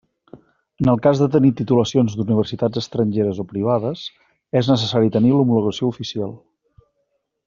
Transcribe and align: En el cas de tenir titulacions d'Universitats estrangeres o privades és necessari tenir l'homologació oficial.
En 0.83 0.87
el 0.93 1.01
cas 1.05 1.19
de 1.23 1.27
tenir 1.35 1.51
titulacions 1.59 2.15
d'Universitats 2.21 2.81
estrangeres 2.81 3.41
o 3.43 3.47
privades 3.53 4.07
és 4.63 4.71
necessari 4.73 5.13
tenir 5.17 5.35
l'homologació 5.37 5.93
oficial. 5.97 6.35